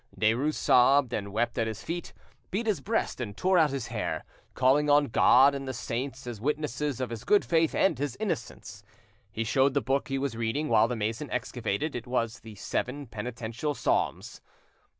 Derues 0.17 0.55
sobbed 0.55 1.13
and 1.13 1.31
wept 1.31 1.59
at 1.59 1.67
his 1.67 1.83
feet, 1.83 2.11
beat 2.49 2.65
his 2.65 2.81
breast 2.81 3.21
and 3.21 3.37
tore 3.37 3.59
out 3.59 3.69
his 3.69 3.85
hair, 3.85 4.23
calling 4.55 4.89
on 4.89 5.05
God 5.05 5.53
and 5.53 5.67
the 5.67 5.75
saints 5.75 6.25
as 6.25 6.41
witnesses 6.41 6.99
of 6.99 7.11
his 7.11 7.23
good 7.23 7.45
faith 7.45 7.75
and 7.75 7.99
his 7.99 8.17
innocence. 8.19 8.81
He 9.31 9.43
showed 9.43 9.75
the 9.75 9.79
book 9.79 10.07
he 10.07 10.17
was 10.17 10.35
reading 10.35 10.69
while 10.69 10.87
the 10.87 10.95
mason 10.95 11.29
excavated: 11.29 11.95
it 11.95 12.07
was 12.07 12.39
the 12.39 12.55
Seven 12.55 13.05
Penitential 13.05 13.75
Psalms. 13.75 14.41